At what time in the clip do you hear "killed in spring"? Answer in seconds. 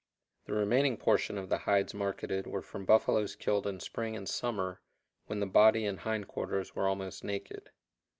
3.35-4.15